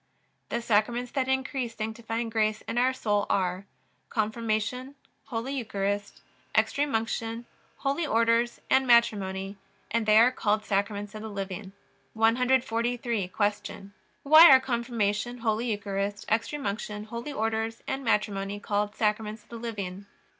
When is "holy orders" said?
7.77-8.59, 17.03-17.83